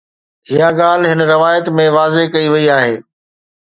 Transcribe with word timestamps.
اها 0.51 0.69
ڳالهه 0.79 1.09
هن 1.11 1.19
روايت 1.33 1.65
۾ 1.81 1.85
واضح 1.97 2.23
ڪئي 2.33 2.47
وئي 2.53 2.65
آهي 2.77 2.95